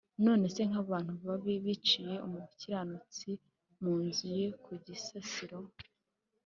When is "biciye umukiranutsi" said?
1.63-3.29